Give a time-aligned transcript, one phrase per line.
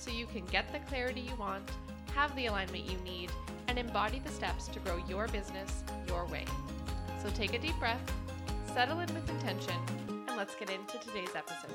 [0.00, 1.70] so you can get the clarity you want,
[2.14, 3.30] have the alignment you need,
[3.68, 6.46] and embody the steps to grow your business your way.
[7.22, 8.00] So take a deep breath,
[8.72, 9.76] settle in with intention,
[10.08, 11.70] and let's get into today's episode.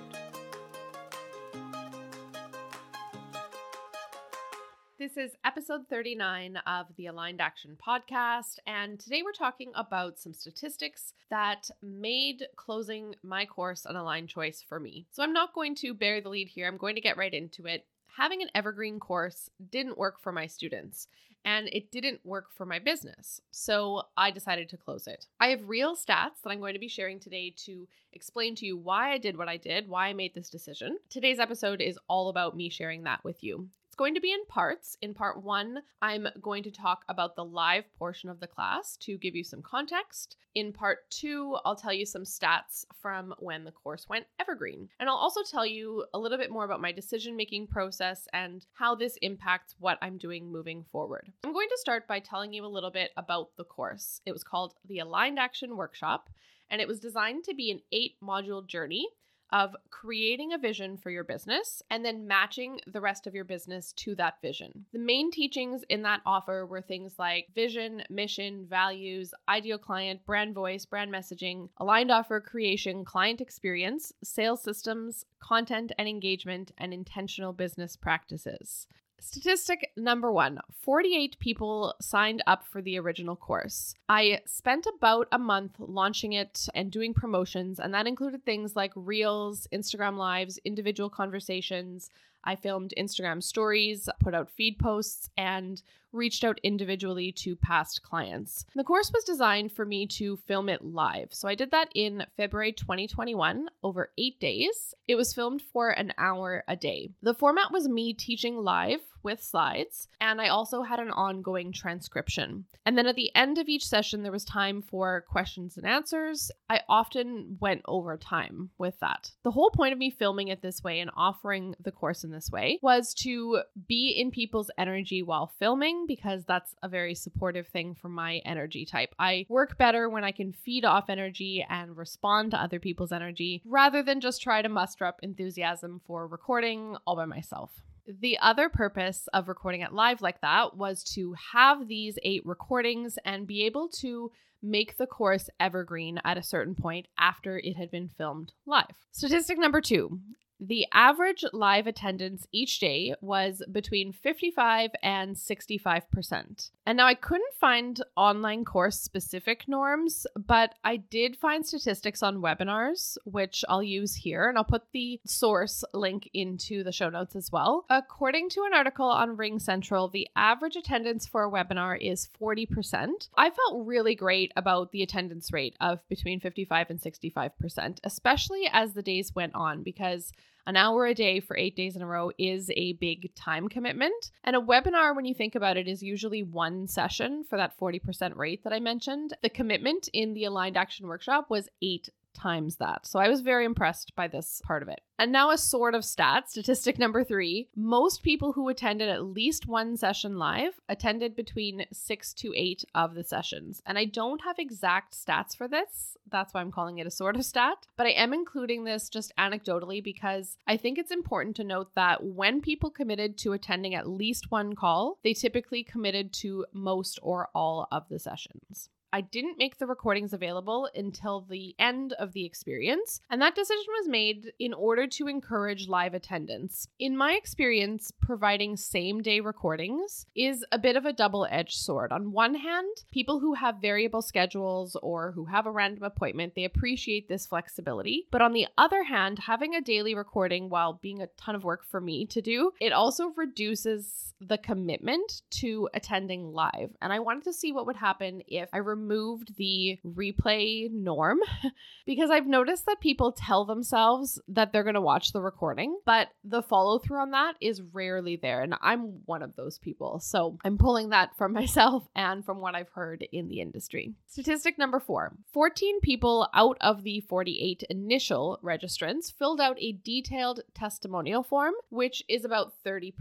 [4.97, 8.57] This is episode 39 of the Aligned Action podcast.
[8.65, 14.63] And today we're talking about some statistics that made closing my course an aligned choice
[14.67, 15.05] for me.
[15.11, 17.67] So I'm not going to bury the lead here, I'm going to get right into
[17.67, 17.85] it
[18.17, 21.07] having an evergreen course didn't work for my students
[21.43, 23.39] and it didn't work for my business.
[23.51, 25.27] So I decided to close it.
[25.39, 28.77] I have real stats that I'm going to be sharing today to explain to you
[28.77, 30.97] why I did what I did, why I made this decision.
[31.09, 33.69] Today's episode is all about me sharing that with you.
[33.95, 34.97] It's going to be in parts.
[35.01, 39.17] In part one, I'm going to talk about the live portion of the class to
[39.17, 40.35] give you some context.
[40.53, 44.89] In part two, I'll tell you some stats from when the course went evergreen.
[44.99, 48.65] And I'll also tell you a little bit more about my decision making process and
[48.73, 51.31] how this impacts what I'm doing moving forward.
[51.45, 54.19] I'm going to start by telling you a little bit about the course.
[54.25, 56.29] It was called the Aligned Action Workshop,
[56.69, 59.07] and it was designed to be an eight module journey
[59.51, 63.93] of creating a vision for your business and then matching the rest of your business
[63.93, 64.85] to that vision.
[64.91, 70.53] The main teachings in that offer were things like vision, mission, values, ideal client, brand
[70.53, 77.53] voice, brand messaging, aligned offer creation, client experience, sales systems, content and engagement, and intentional
[77.53, 78.87] business practices.
[79.19, 83.95] Statistic number one 48 people signed up for the original course.
[84.07, 88.91] I spent about a month launching it and doing promotions, and that included things like
[88.95, 92.09] Reels, Instagram Lives, individual conversations.
[92.45, 95.81] I filmed Instagram stories, put out feed posts, and
[96.15, 98.65] reached out individually to past clients.
[98.75, 101.33] The course was designed for me to film it live.
[101.33, 104.93] So I did that in February 2021 over eight days.
[105.07, 107.09] It was filmed for an hour a day.
[107.21, 112.65] The format was me teaching live with slides, and I also had an ongoing transcription.
[112.85, 116.51] And then at the end of each session, there was time for questions and answers.
[116.69, 119.31] I often went over time with that.
[119.43, 122.51] The whole point of me filming it this way and offering the course in this
[122.51, 127.95] way was to be in people's energy while filming because that's a very supportive thing
[127.95, 129.15] for my energy type.
[129.17, 133.63] I work better when I can feed off energy and respond to other people's energy
[133.65, 137.71] rather than just try to muster up enthusiasm for recording all by myself.
[138.07, 143.17] The other purpose of recording it live like that was to have these eight recordings
[143.25, 147.89] and be able to make the course evergreen at a certain point after it had
[147.89, 148.95] been filmed live.
[149.11, 150.19] Statistic number two
[150.59, 156.71] the average live attendance each day was between 55 and 65%.
[156.87, 162.41] And now I couldn't find online course specific norms, but I did find statistics on
[162.41, 167.35] webinars, which I'll use here, and I'll put the source link into the show notes
[167.35, 167.85] as well.
[167.89, 173.29] According to an article on Ring Central, the average attendance for a webinar is 40%.
[173.35, 178.93] I felt really great about the attendance rate of between 55 and 65%, especially as
[178.93, 180.31] the days went on, because
[180.67, 184.31] an hour a day for eight days in a row is a big time commitment.
[184.43, 188.35] And a webinar, when you think about it, is usually one session for that 40%
[188.35, 189.35] rate that I mentioned.
[189.43, 193.05] The commitment in the Aligned Action Workshop was eight times that.
[193.05, 195.01] So I was very impressed by this part of it.
[195.17, 199.65] And now, a sort of stat statistic number three most people who attended at least
[199.65, 203.81] one session live attended between six to eight of the sessions.
[203.85, 206.17] And I don't have exact stats for this.
[206.29, 207.87] That's why I'm calling it a sort of stat.
[207.95, 212.23] But I am including this just anecdotally because I think it's important to note that
[212.23, 217.49] when people committed to attending at least one call, they typically committed to most or
[217.55, 218.89] all of the sessions.
[219.15, 223.85] I didn't make the recordings available until the end of the experience, and that decision
[223.99, 226.89] was made in order to encourage live attendance.
[226.99, 232.11] In my experience, providing same day recordings is a bit of a double edged sword.
[232.11, 236.65] On one hand, people who have variable schedules or who have a random appointment, they
[236.65, 238.27] appreciate this flexibility.
[238.31, 241.85] But on the other hand, having a daily recording while being a ton of work
[241.89, 246.89] for me to do, it also reduces the commitment to attending live.
[247.01, 251.39] And I wanted to see what would happen if I removed removed the replay norm
[252.05, 256.29] because I've noticed that people tell themselves that they're going to watch the recording, but
[256.43, 258.61] the follow through on that is rarely there.
[258.61, 260.19] And I'm one of those people.
[260.19, 264.13] So I'm pulling that from myself and from what I've heard in the industry.
[264.27, 270.61] Statistic number four 14 people out of the 48 initial registrants filled out a detailed
[270.73, 273.13] testimonial form, which is about 30%.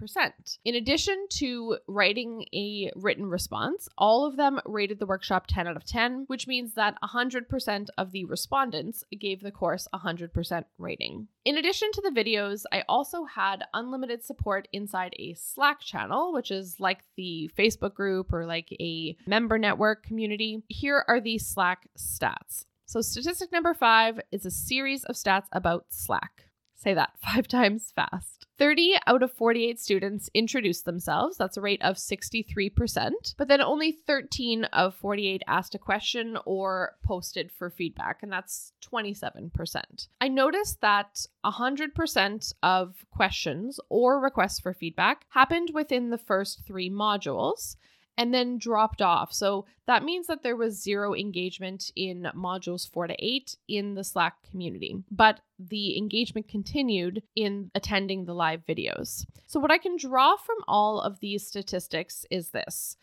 [0.65, 5.77] In addition to writing a written response, all of them rated the workshop 10 out
[5.77, 11.29] of 10, which means that 100% of the respondents gave the course 100% rating.
[11.45, 16.51] In addition to the videos, I also had unlimited support inside a Slack channel, which
[16.51, 20.63] is like the Facebook group or like a member network community.
[20.69, 22.65] Here are the Slack stats.
[22.87, 26.45] So, statistic number five is a series of stats about Slack.
[26.75, 28.44] Say that five times fast.
[28.59, 31.37] 30 out of 48 students introduced themselves.
[31.37, 33.35] That's a rate of 63%.
[33.37, 38.73] But then only 13 of 48 asked a question or posted for feedback, and that's
[38.83, 40.09] 27%.
[40.21, 46.91] I noticed that 100% of questions or requests for feedback happened within the first three
[46.91, 47.77] modules
[48.17, 49.33] and then dropped off.
[49.33, 54.05] So that means that there was zero engagement in modules four to eight in the
[54.05, 59.27] Slack community, but the engagement continued in attending the live videos.
[59.47, 62.97] So, what I can draw from all of these statistics is this.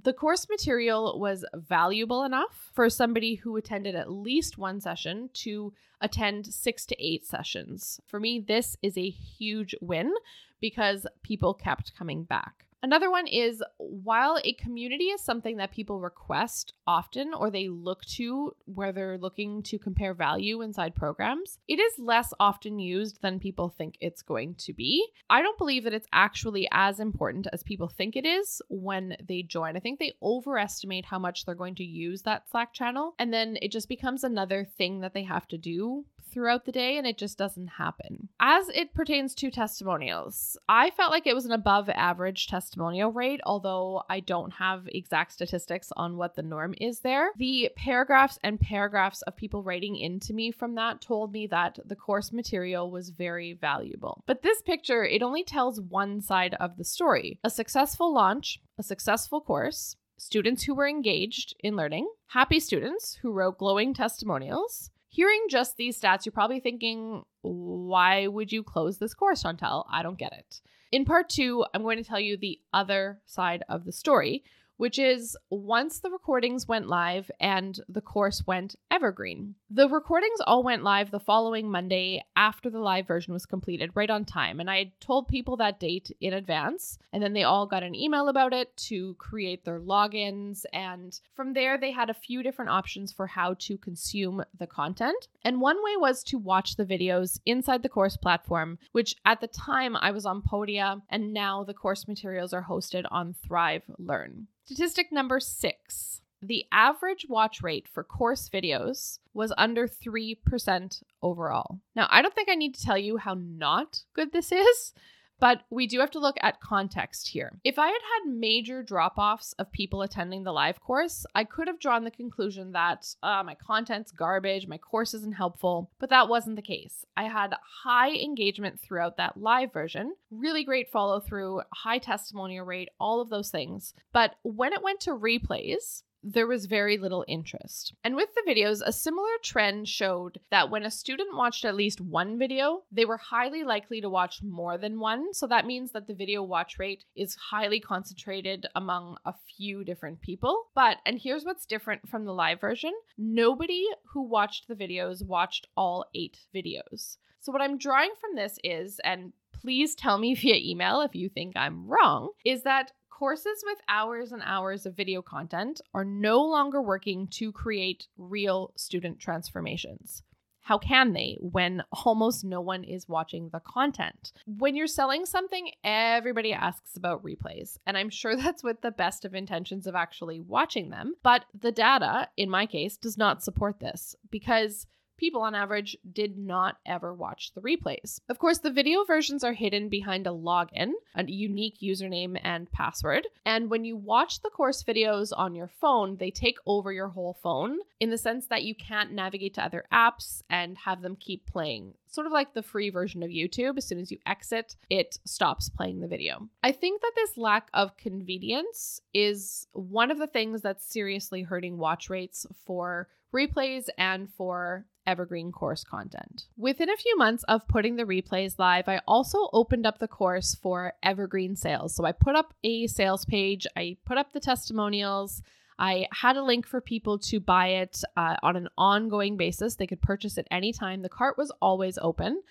[0.00, 5.72] The course material was valuable enough for somebody who attended at least one session to
[6.00, 8.00] attend six to eight sessions.
[8.06, 10.12] For me, this is a huge win
[10.60, 12.67] because people kept coming back.
[12.82, 18.04] Another one is while a community is something that people request often or they look
[18.04, 23.40] to where they're looking to compare value inside programs, it is less often used than
[23.40, 25.04] people think it's going to be.
[25.28, 29.42] I don't believe that it's actually as important as people think it is when they
[29.42, 29.76] join.
[29.76, 33.58] I think they overestimate how much they're going to use that Slack channel, and then
[33.60, 37.18] it just becomes another thing that they have to do throughout the day and it
[37.18, 38.28] just doesn't happen.
[38.40, 43.40] As it pertains to testimonials, I felt like it was an above average testimonial rate,
[43.44, 47.30] although I don't have exact statistics on what the norm is there.
[47.36, 51.96] The paragraphs and paragraphs of people writing into me from that told me that the
[51.96, 54.22] course material was very valuable.
[54.26, 58.82] But this picture, it only tells one side of the story a successful launch, a
[58.82, 65.46] successful course, students who were engaged in learning, happy students who wrote glowing testimonials, Hearing
[65.48, 69.86] just these stats, you're probably thinking, why would you close this course, Chantel?
[69.90, 70.60] I don't get it.
[70.92, 74.44] In part two, I'm going to tell you the other side of the story,
[74.78, 79.54] which is once the recordings went live and the course went evergreen.
[79.70, 84.08] The recordings all went live the following Monday after the live version was completed, right
[84.08, 84.60] on time.
[84.60, 87.94] And I had told people that date in advance, and then they all got an
[87.94, 90.64] email about it to create their logins.
[90.72, 95.28] And from there, they had a few different options for how to consume the content.
[95.42, 99.48] And one way was to watch the videos inside the course platform, which at the
[99.48, 104.46] time I was on Podia, and now the course materials are hosted on Thrive Learn.
[104.68, 111.80] Statistic number six the average watch rate for course videos was under 3% overall.
[111.96, 114.92] Now, I don't think I need to tell you how not good this is.
[115.40, 117.52] But we do have to look at context here.
[117.64, 121.68] If I had had major drop offs of people attending the live course, I could
[121.68, 126.28] have drawn the conclusion that uh, my content's garbage, my course isn't helpful, but that
[126.28, 127.04] wasn't the case.
[127.16, 127.54] I had
[127.84, 133.30] high engagement throughout that live version, really great follow through, high testimonial rate, all of
[133.30, 133.94] those things.
[134.12, 137.94] But when it went to replays, there was very little interest.
[138.04, 142.00] And with the videos, a similar trend showed that when a student watched at least
[142.00, 145.32] one video, they were highly likely to watch more than one.
[145.32, 150.20] So that means that the video watch rate is highly concentrated among a few different
[150.20, 150.66] people.
[150.74, 155.66] But, and here's what's different from the live version nobody who watched the videos watched
[155.76, 157.16] all eight videos.
[157.40, 161.28] So, what I'm drawing from this is, and please tell me via email if you
[161.28, 166.40] think I'm wrong, is that Courses with hours and hours of video content are no
[166.40, 170.22] longer working to create real student transformations.
[170.60, 174.30] How can they when almost no one is watching the content?
[174.46, 177.76] When you're selling something, everybody asks about replays.
[177.86, 181.14] And I'm sure that's with the best of intentions of actually watching them.
[181.24, 184.86] But the data, in my case, does not support this because
[185.18, 188.20] people on average did not ever watch the replays.
[188.28, 193.26] Of course, the video versions are hidden behind a login, a unique username and password.
[193.44, 197.36] And when you watch the course videos on your phone, they take over your whole
[197.42, 201.46] phone in the sense that you can't navigate to other apps and have them keep
[201.46, 201.94] playing.
[202.10, 203.76] Sort of like the free version of YouTube.
[203.76, 206.48] As soon as you exit, it stops playing the video.
[206.62, 211.76] I think that this lack of convenience is one of the things that's seriously hurting
[211.76, 216.44] watch rates for replays and for evergreen course content.
[216.56, 220.54] Within a few months of putting the replays live, I also opened up the course
[220.54, 221.94] for evergreen sales.
[221.94, 225.42] So I put up a sales page, I put up the testimonials.
[225.80, 229.76] I had a link for people to buy it uh, on an ongoing basis.
[229.76, 231.02] They could purchase it anytime.
[231.02, 232.42] The cart was always open.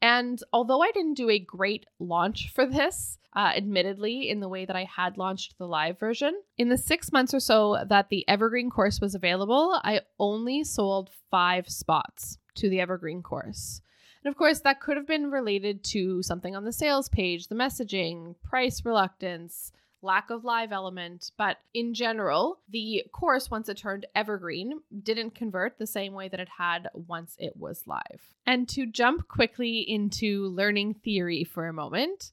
[0.00, 4.64] And although I didn't do a great launch for this, uh, admittedly, in the way
[4.64, 8.26] that I had launched the live version, in the six months or so that the
[8.28, 13.80] Evergreen course was available, I only sold five spots to the Evergreen course.
[14.24, 17.54] And of course, that could have been related to something on the sales page, the
[17.54, 21.32] messaging, price reluctance, lack of live element.
[21.36, 26.40] But in general, the course, once it turned evergreen, didn't convert the same way that
[26.40, 28.34] it had once it was live.
[28.46, 32.32] And to jump quickly into learning theory for a moment,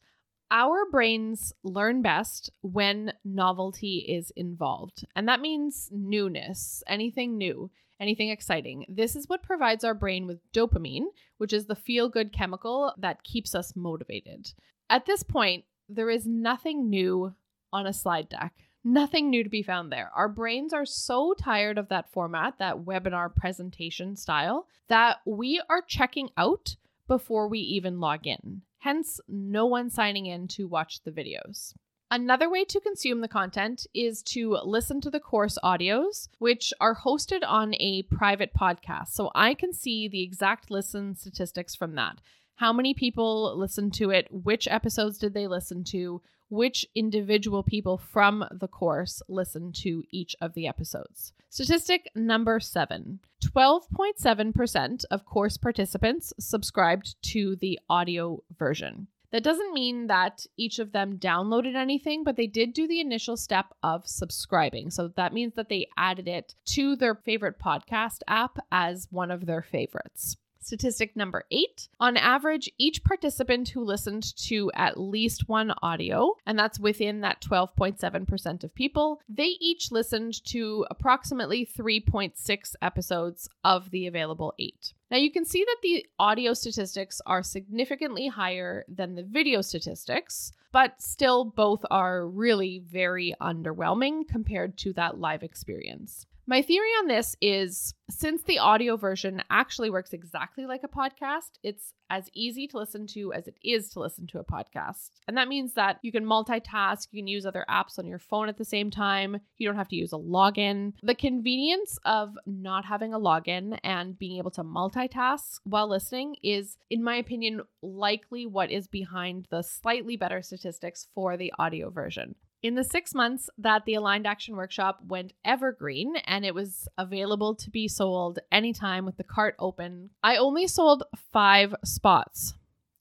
[0.51, 5.05] our brains learn best when novelty is involved.
[5.15, 8.85] And that means newness, anything new, anything exciting.
[8.87, 11.05] This is what provides our brain with dopamine,
[11.37, 14.53] which is the feel good chemical that keeps us motivated.
[14.89, 17.33] At this point, there is nothing new
[17.75, 18.53] on a slide deck.
[18.83, 20.11] Nothing new to be found there.
[20.15, 25.81] Our brains are so tired of that format, that webinar presentation style, that we are
[25.81, 26.75] checking out
[27.07, 28.61] before we even log in.
[28.79, 31.73] Hence, no one signing in to watch the videos.
[32.11, 36.95] Another way to consume the content is to listen to the course audios, which are
[36.95, 39.07] hosted on a private podcast.
[39.07, 42.21] So I can see the exact listen statistics from that.
[42.55, 44.27] How many people listened to it?
[44.31, 46.21] Which episodes did they listen to?
[46.49, 51.33] which individual people from the course listened to each of the episodes.
[51.49, 59.07] Statistic number seven 12.7% of course participants subscribed to the audio version.
[59.31, 63.35] That doesn't mean that each of them downloaded anything, but they did do the initial
[63.35, 64.91] step of subscribing.
[64.91, 69.45] So that means that they added it to their favorite podcast app as one of
[69.45, 70.37] their favorites.
[70.65, 76.57] Statistic number eight on average, each participant who listened to at least one audio, and
[76.57, 84.07] that's within that 12.7% of people, they each listened to approximately 3.6 episodes of the
[84.07, 84.95] available eight.
[85.11, 90.51] Now you can see that the audio statistics are significantly higher than the video statistics,
[90.71, 96.25] but still both are really very underwhelming compared to that live experience.
[96.47, 101.57] My theory on this is since the audio version actually works exactly like a podcast,
[101.63, 105.09] it's as easy to listen to as it is to listen to a podcast.
[105.27, 108.47] And that means that you can multitask, you can use other apps on your phone
[108.47, 110.93] at the same time, you don't have to use a login.
[111.01, 116.77] The convenience of not having a login and being able to multitask while listening is,
[116.91, 122.35] in my opinion, likely what is behind the slightly better statistics for the audio version.
[122.65, 127.53] In the six months that the Aligned Action Workshop went evergreen and it was available
[127.53, 132.55] to be sold anytime with the cart open, I only sold five spots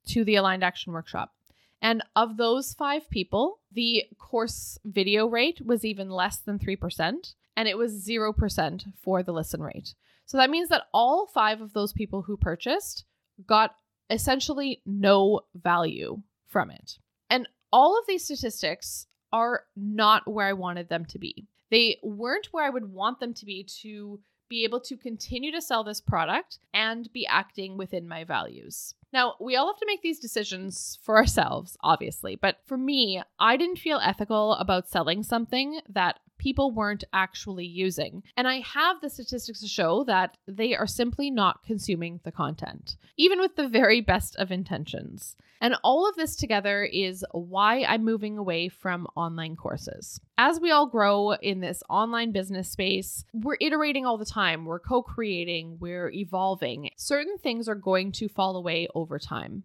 [0.09, 1.33] to the Aligned Action Workshop.
[1.81, 7.67] And of those five people, the course video rate was even less than 3%, and
[7.67, 9.95] it was 0% for the listen rate.
[10.27, 13.07] So that means that all five of those people who purchased
[13.47, 13.77] got
[14.11, 16.99] essentially no value from it.
[17.31, 21.49] And all of these statistics are not where I wanted them to be.
[21.73, 25.61] They weren't where I would want them to be to be able to continue to
[25.61, 28.95] sell this product and be acting within my values.
[29.13, 33.57] Now, we all have to make these decisions for ourselves, obviously, but for me, I
[33.57, 38.23] didn't feel ethical about selling something that people weren't actually using.
[38.37, 42.97] And I have the statistics to show that they are simply not consuming the content,
[43.17, 45.37] even with the very best of intentions.
[45.61, 50.21] And all of this together is why I'm moving away from online courses.
[50.37, 54.81] As we all grow in this online business space, we're iterating all the time, we're
[54.81, 56.91] co creating, we're evolving.
[56.97, 59.65] Certain things are going to fall away over time.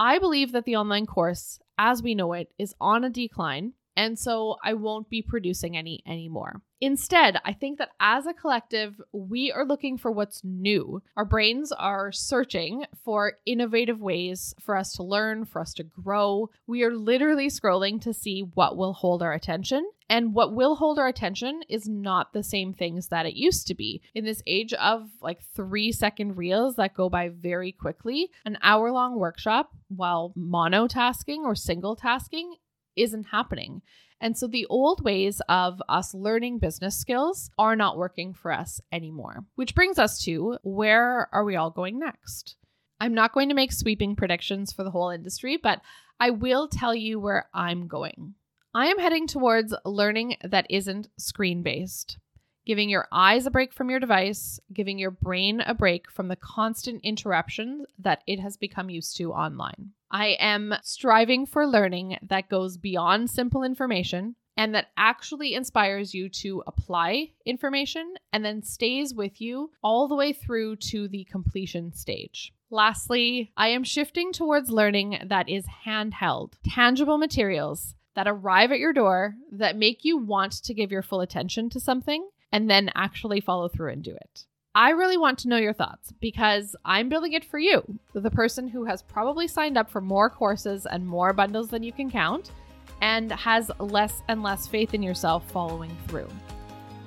[0.00, 4.16] I believe that the online course, as we know it, is on a decline and
[4.16, 6.62] so I won't be producing any anymore.
[6.80, 11.02] Instead, I think that as a collective, we are looking for what's new.
[11.16, 16.48] Our brains are searching for innovative ways for us to learn, for us to grow.
[16.68, 19.90] We are literally scrolling to see what will hold our attention.
[20.08, 23.74] And what will hold our attention is not the same things that it used to
[23.74, 24.00] be.
[24.14, 28.92] In this age of like three second reels that go by very quickly, an hour
[28.92, 32.54] long workshop while monotasking or single tasking
[33.00, 33.82] isn't happening.
[34.20, 38.80] And so the old ways of us learning business skills are not working for us
[38.90, 39.44] anymore.
[39.54, 42.56] Which brings us to where are we all going next?
[43.00, 45.80] I'm not going to make sweeping predictions for the whole industry, but
[46.18, 48.34] I will tell you where I'm going.
[48.74, 52.18] I am heading towards learning that isn't screen based,
[52.68, 56.36] giving your eyes a break from your device, giving your brain a break from the
[56.36, 59.90] constant interruptions that it has become used to online.
[60.10, 66.28] I am striving for learning that goes beyond simple information and that actually inspires you
[66.28, 71.94] to apply information and then stays with you all the way through to the completion
[71.94, 72.52] stage.
[72.70, 78.92] Lastly, I am shifting towards learning that is handheld, tangible materials that arrive at your
[78.92, 83.40] door that make you want to give your full attention to something and then actually
[83.40, 84.44] follow through and do it.
[84.74, 88.68] I really want to know your thoughts because I'm building it for you, the person
[88.68, 92.52] who has probably signed up for more courses and more bundles than you can count
[93.00, 96.28] and has less and less faith in yourself following through.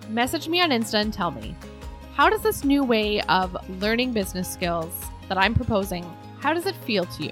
[0.09, 1.55] Message me on Insta and tell me,
[2.13, 6.03] how does this new way of learning business skills that I'm proposing,
[6.39, 7.31] how does it feel to you?